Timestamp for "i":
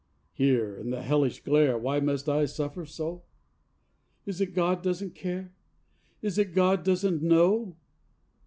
2.27-2.45